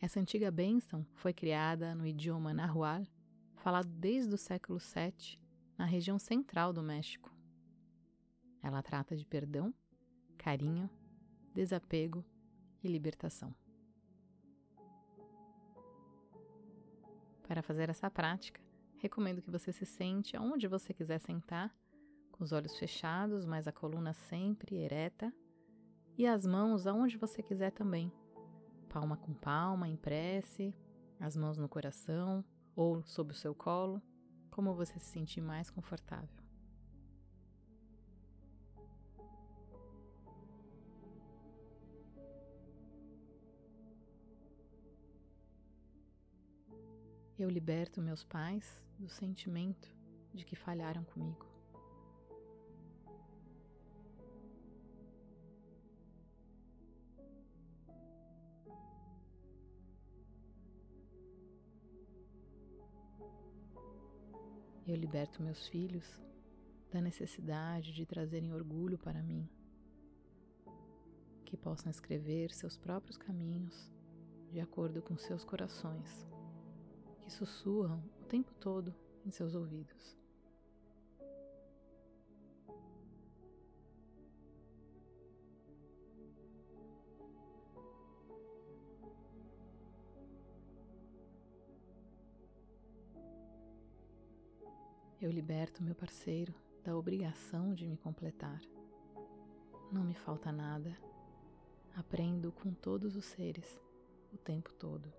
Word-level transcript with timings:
Essa 0.00 0.18
antiga 0.18 0.50
bênção 0.50 1.06
foi 1.12 1.30
criada 1.34 1.94
no 1.94 2.06
idioma 2.06 2.54
nahual, 2.54 3.02
falado 3.56 3.88
desde 3.88 4.34
o 4.34 4.38
século 4.38 4.78
VII 4.78 5.38
na 5.76 5.84
região 5.84 6.18
central 6.18 6.72
do 6.72 6.82
México. 6.82 7.30
Ela 8.62 8.82
trata 8.82 9.14
de 9.14 9.26
perdão, 9.26 9.74
carinho, 10.38 10.88
desapego 11.52 12.24
e 12.82 12.88
libertação. 12.88 13.54
Para 17.46 17.62
fazer 17.62 17.90
essa 17.90 18.10
prática, 18.10 18.60
recomendo 18.96 19.42
que 19.42 19.50
você 19.50 19.70
se 19.70 19.84
sente 19.84 20.34
aonde 20.34 20.66
você 20.66 20.94
quiser 20.94 21.18
sentar, 21.18 21.76
com 22.32 22.42
os 22.42 22.52
olhos 22.52 22.78
fechados, 22.78 23.44
mas 23.44 23.68
a 23.68 23.72
coluna 23.72 24.14
sempre 24.14 24.76
ereta, 24.76 25.30
e 26.16 26.26
as 26.26 26.46
mãos 26.46 26.86
aonde 26.86 27.18
você 27.18 27.42
quiser 27.42 27.70
também, 27.70 28.10
palma 28.90 29.16
com 29.16 29.32
palma, 29.32 29.88
em 29.88 29.96
prece, 29.96 30.74
as 31.20 31.36
mãos 31.36 31.56
no 31.56 31.68
coração 31.68 32.44
ou 32.74 33.02
sob 33.04 33.32
o 33.32 33.36
seu 33.36 33.54
colo, 33.54 34.02
como 34.50 34.74
você 34.74 34.98
se 34.98 35.06
sentir 35.06 35.40
mais 35.40 35.70
confortável. 35.70 36.28
Eu 47.38 47.48
liberto 47.48 48.02
meus 48.02 48.22
pais 48.22 48.82
do 48.98 49.08
sentimento 49.08 49.88
de 50.34 50.44
que 50.44 50.54
falharam 50.54 51.04
comigo. 51.04 51.49
Eu 64.86 64.96
liberto 64.96 65.42
meus 65.42 65.66
filhos 65.68 66.20
da 66.90 67.00
necessidade 67.00 67.92
de 67.92 68.04
trazerem 68.04 68.52
orgulho 68.52 68.98
para 68.98 69.22
mim, 69.22 69.48
que 71.44 71.56
possam 71.56 71.90
escrever 71.90 72.52
seus 72.52 72.76
próprios 72.76 73.16
caminhos 73.16 73.90
de 74.50 74.60
acordo 74.60 75.00
com 75.00 75.16
seus 75.16 75.44
corações, 75.44 76.26
que 77.22 77.32
sussurram 77.32 78.02
o 78.20 78.24
tempo 78.24 78.52
todo 78.54 78.94
em 79.24 79.30
seus 79.30 79.54
ouvidos. 79.54 80.19
Eu 95.20 95.30
liberto 95.30 95.82
meu 95.82 95.94
parceiro 95.94 96.54
da 96.82 96.96
obrigação 96.96 97.74
de 97.74 97.86
me 97.86 97.94
completar. 97.98 98.58
Não 99.92 100.02
me 100.02 100.14
falta 100.14 100.50
nada. 100.50 100.96
Aprendo 101.94 102.50
com 102.50 102.72
todos 102.72 103.16
os 103.16 103.26
seres 103.26 103.78
o 104.32 104.38
tempo 104.38 104.72
todo. 104.72 105.12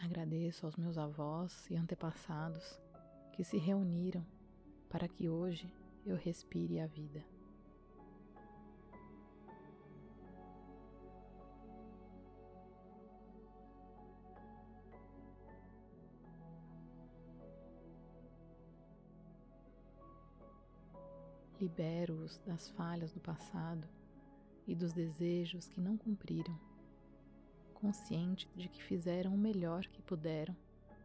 Agradeço 0.00 0.66
aos 0.66 0.74
meus 0.74 0.98
avós 0.98 1.70
e 1.70 1.76
antepassados 1.76 2.80
que 3.32 3.44
se 3.44 3.56
reuniram 3.56 4.26
para 4.92 5.08
que 5.08 5.26
hoje 5.26 5.72
eu 6.04 6.16
respire 6.16 6.78
a 6.78 6.86
vida. 6.86 7.24
Libero-os 21.58 22.36
das 22.40 22.68
falhas 22.68 23.12
do 23.12 23.20
passado 23.20 23.88
e 24.66 24.74
dos 24.74 24.92
desejos 24.92 25.68
que 25.68 25.80
não 25.80 25.96
cumpriram, 25.96 26.60
consciente 27.72 28.46
de 28.54 28.68
que 28.68 28.82
fizeram 28.82 29.32
o 29.34 29.38
melhor 29.38 29.86
que 29.86 30.02
puderam 30.02 30.54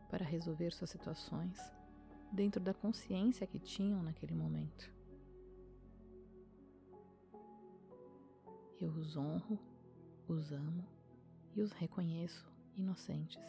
para 0.09 0.25
resolver 0.25 0.73
suas 0.73 0.89
situações 0.89 1.76
dentro 2.31 2.61
da 2.61 2.73
consciência 2.73 3.47
que 3.47 3.59
tinham 3.59 4.03
naquele 4.03 4.35
momento. 4.35 4.91
Eu 8.79 8.91
os 8.91 9.17
honro, 9.17 9.59
os 10.27 10.51
amo 10.51 10.87
e 11.55 11.61
os 11.61 11.71
reconheço 11.71 12.45
inocentes. 12.75 13.41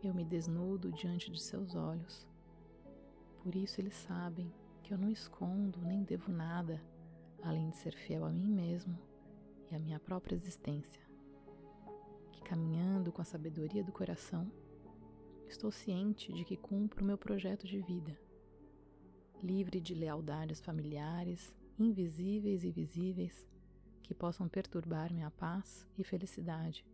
Eu 0.00 0.14
me 0.14 0.24
desnudo 0.24 0.92
diante 0.92 1.28
de 1.28 1.40
seus 1.40 1.74
olhos. 1.74 2.24
Por 3.42 3.56
isso 3.56 3.80
eles 3.80 3.96
sabem 3.96 4.52
que 4.82 4.94
eu 4.94 4.98
não 4.98 5.10
escondo 5.10 5.80
nem 5.80 6.04
devo 6.04 6.30
nada 6.30 6.80
além 7.42 7.70
de 7.70 7.76
ser 7.76 7.94
fiel 7.94 8.24
a 8.24 8.30
mim 8.30 8.48
mesmo 8.48 8.96
e 9.70 9.74
à 9.74 9.78
minha 9.78 9.98
própria 9.98 10.36
existência. 10.36 11.02
Que 12.32 12.40
caminhando 12.42 13.10
com 13.10 13.20
a 13.20 13.24
sabedoria 13.24 13.82
do 13.82 13.90
coração, 13.90 14.50
estou 15.48 15.72
ciente 15.72 16.32
de 16.32 16.44
que 16.44 16.56
cumpro 16.56 17.02
o 17.02 17.06
meu 17.06 17.18
projeto 17.18 17.66
de 17.66 17.80
vida, 17.80 18.16
livre 19.42 19.80
de 19.80 19.94
lealdades 19.94 20.60
familiares, 20.60 21.52
invisíveis 21.76 22.62
e 22.62 22.70
visíveis, 22.70 23.44
que 24.02 24.14
possam 24.14 24.48
perturbar 24.48 25.12
minha 25.12 25.30
paz 25.30 25.84
e 25.98 26.04
felicidade 26.04 26.86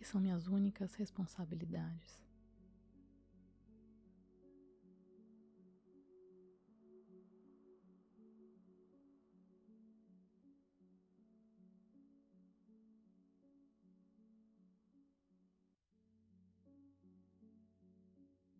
que 0.00 0.06
são 0.06 0.18
minhas 0.18 0.46
únicas 0.46 0.94
responsabilidades. 0.94 2.24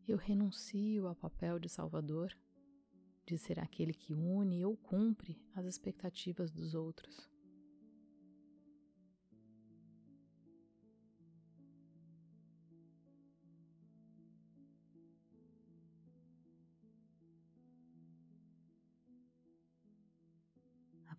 Eu 0.07 0.19
renuncio 0.19 1.07
ao 1.07 1.15
papel 1.15 1.59
de 1.59 1.71
Salvador, 1.71 2.37
de 3.25 3.39
ser 3.39 3.59
aquele 3.59 3.95
que 3.95 4.12
une 4.12 4.62
ou 4.62 4.77
cumpre 4.77 5.41
as 5.55 5.65
expectativas 5.65 6.51
dos 6.51 6.75
outros. 6.75 7.31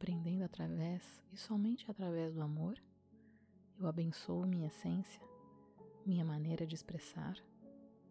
Aprendendo 0.01 0.43
através 0.43 1.21
e 1.31 1.37
somente 1.37 1.89
através 1.91 2.33
do 2.33 2.41
amor, 2.41 2.75
eu 3.77 3.85
abençoo 3.85 4.47
minha 4.47 4.65
essência, 4.65 5.21
minha 6.03 6.25
maneira 6.25 6.65
de 6.65 6.73
expressar, 6.73 7.37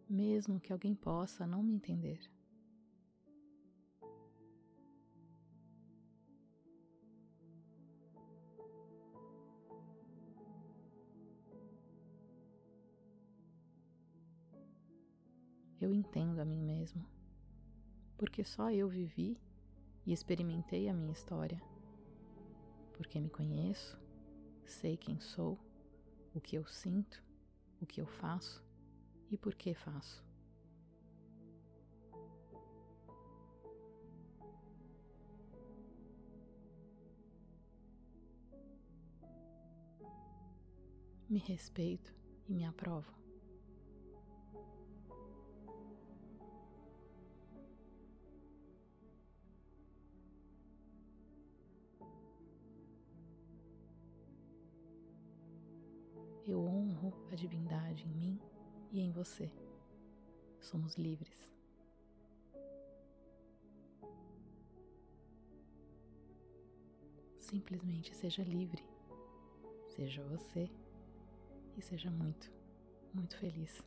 mesmo 0.09 0.61
que 0.61 0.73
alguém 0.73 0.95
possa 0.95 1.49
não 1.49 1.65
me 1.65 1.75
entender. 1.75 2.21
Eu 15.81 15.93
entendo 15.93 16.39
a 16.39 16.45
mim 16.45 16.63
mesmo, 16.63 17.05
porque 18.17 18.45
só 18.45 18.71
eu 18.71 18.89
vivi 18.89 19.37
e 20.07 20.13
experimentei 20.13 20.89
a 20.89 20.95
minha 20.95 21.13
história 21.13 21.61
porque 23.01 23.19
me 23.19 23.31
conheço, 23.31 23.99
sei 24.67 24.95
quem 24.95 25.19
sou, 25.19 25.59
o 26.35 26.41
que 26.41 26.55
eu 26.55 26.67
sinto, 26.67 27.25
o 27.81 27.87
que 27.87 27.99
eu 27.99 28.05
faço 28.05 28.63
e 29.31 29.39
por 29.39 29.55
que 29.55 29.73
faço. 29.73 30.23
me 41.27 41.39
respeito 41.39 42.13
e 42.49 42.53
me 42.53 42.65
aprovo. 42.65 43.20
Honro 57.01 57.27
a 57.31 57.35
divindade 57.35 58.07
em 58.07 58.13
mim 58.13 58.41
e 58.93 59.01
em 59.01 59.11
você. 59.11 59.51
Somos 60.61 60.97
livres. 60.97 61.51
Simplesmente 67.39 68.15
seja 68.15 68.43
livre. 68.43 68.85
Seja 69.89 70.23
você 70.25 70.71
e 71.77 71.83
seja 71.83 72.11
muito, 72.11 72.53
muito 73.13 73.37
feliz. 73.39 73.83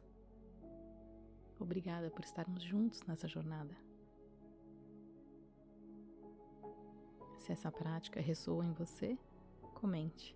Obrigada 1.60 2.10
por 2.12 2.25
estarmos 2.25 2.62
juntos 2.62 3.01
nessa 3.04 3.27
jornada. 3.27 3.75
Se 7.38 7.51
essa 7.51 7.71
prática 7.71 8.19
ressoa 8.19 8.65
em 8.65 8.74
você, 8.74 9.18
comente. 9.74 10.36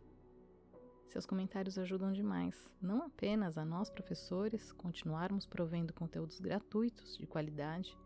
Seus 1.07 1.25
comentários 1.25 1.77
ajudam 1.77 2.12
demais, 2.12 2.69
não 2.81 3.04
apenas 3.04 3.57
a 3.57 3.63
nós 3.63 3.89
professores 3.89 4.74
continuarmos 4.74 5.45
provendo 5.45 5.94
conteúdos 5.94 6.39
gratuitos 6.39 7.18
de 7.18 7.25
qualidade, 7.25 7.98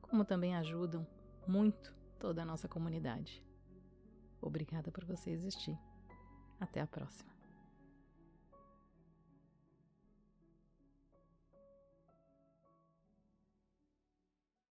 como 0.00 0.24
também 0.24 0.56
ajudam 0.56 1.06
muito 1.46 1.94
toda 2.18 2.42
a 2.42 2.46
nossa 2.46 2.68
comunidade. 2.68 3.44
Obrigada 4.40 4.90
por 4.90 5.04
você 5.04 5.30
existir. 5.30 5.78
Até 6.58 6.80
a 6.80 6.86
próxima. 6.86 7.31